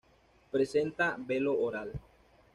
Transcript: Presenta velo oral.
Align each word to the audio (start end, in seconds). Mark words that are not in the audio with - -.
Presenta 0.55 1.11
velo 1.33 1.55
oral. 1.69 1.93